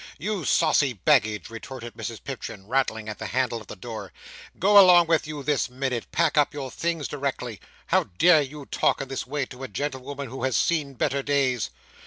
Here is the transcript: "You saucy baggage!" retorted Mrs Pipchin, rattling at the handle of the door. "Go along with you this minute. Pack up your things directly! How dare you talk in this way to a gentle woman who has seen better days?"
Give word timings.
"You 0.17 0.45
saucy 0.45 0.93
baggage!" 0.93 1.51
retorted 1.51 1.93
Mrs 1.93 2.23
Pipchin, 2.23 2.65
rattling 2.65 3.07
at 3.07 3.19
the 3.19 3.27
handle 3.27 3.61
of 3.61 3.67
the 3.67 3.75
door. 3.75 4.11
"Go 4.57 4.79
along 4.79 5.05
with 5.05 5.27
you 5.27 5.43
this 5.43 5.69
minute. 5.69 6.07
Pack 6.11 6.39
up 6.39 6.55
your 6.55 6.71
things 6.71 7.07
directly! 7.07 7.59
How 7.85 8.05
dare 8.05 8.41
you 8.41 8.65
talk 8.65 8.99
in 8.99 9.09
this 9.09 9.27
way 9.27 9.45
to 9.45 9.61
a 9.61 9.67
gentle 9.67 10.01
woman 10.01 10.29
who 10.29 10.43
has 10.43 10.57
seen 10.57 10.95
better 10.95 11.21
days?" 11.21 11.69